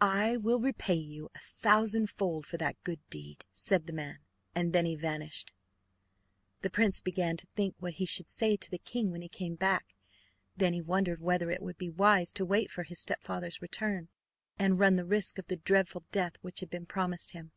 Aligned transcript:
"I 0.00 0.36
will 0.36 0.58
repay 0.58 0.96
you 0.96 1.28
a 1.36 1.38
thousand 1.38 2.10
fold 2.10 2.44
for 2.44 2.56
that 2.56 2.82
good 2.82 2.98
deed." 3.08 3.46
said 3.52 3.86
the 3.86 3.92
man, 3.92 4.18
and 4.52 4.72
then 4.72 4.84
he 4.84 4.96
vanished. 4.96 5.52
The 6.62 6.70
prince 6.70 7.00
began 7.00 7.36
to 7.36 7.46
think 7.54 7.76
what 7.78 7.92
he 7.94 8.04
should 8.04 8.28
say 8.28 8.56
to 8.56 8.68
the 8.68 8.78
king 8.78 9.12
when 9.12 9.22
he 9.22 9.28
came 9.28 9.54
back; 9.54 9.94
then 10.56 10.72
he 10.72 10.80
wondered 10.82 11.20
whether 11.20 11.52
it 11.52 11.62
would 11.62 11.78
be 11.78 11.88
wise 11.88 12.32
to 12.32 12.44
wait 12.44 12.68
for 12.68 12.82
his 12.82 12.98
stepfather's 12.98 13.62
return 13.62 14.08
and 14.58 14.80
run 14.80 14.96
the 14.96 15.04
risk 15.04 15.38
of 15.38 15.46
the 15.46 15.54
dreadful 15.54 16.02
death 16.10 16.34
which 16.42 16.58
had 16.58 16.68
been 16.68 16.86
promised 16.86 17.30
him. 17.30 17.52